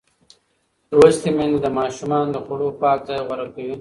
[0.97, 3.69] لوستې میندې د ماشومانو د خوړو پاک ځای غوره کوي.